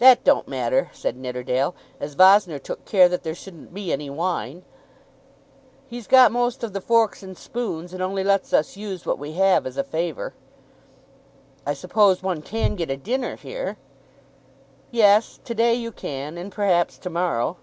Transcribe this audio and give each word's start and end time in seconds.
"That 0.00 0.24
don't 0.24 0.48
matter," 0.48 0.90
said 0.92 1.16
Nidderdale, 1.16 1.76
"as 2.00 2.16
Vossner 2.16 2.58
took 2.58 2.84
care 2.84 3.08
that 3.08 3.22
there 3.22 3.32
shouldn't 3.32 3.72
be 3.72 3.92
any 3.92 4.10
wine." 4.10 4.64
"He's 5.86 6.08
got 6.08 6.32
most 6.32 6.64
of 6.64 6.72
the 6.72 6.80
forks 6.80 7.22
and 7.22 7.38
spoons, 7.38 7.92
and 7.94 8.02
only 8.02 8.24
lets 8.24 8.52
us 8.52 8.76
use 8.76 9.06
what 9.06 9.20
we 9.20 9.34
have 9.34 9.64
as 9.64 9.76
a 9.76 9.84
favour." 9.84 10.34
"I 11.64 11.74
suppose 11.74 12.24
one 12.24 12.42
can 12.42 12.74
get 12.74 12.90
a 12.90 12.96
dinner 12.96 13.36
here?" 13.36 13.76
"Yes; 14.90 15.38
to 15.44 15.54
day 15.54 15.74
you 15.74 15.92
can, 15.92 16.36
and 16.36 16.50
perhaps 16.50 16.98
to 16.98 17.08
morrow." 17.10 17.58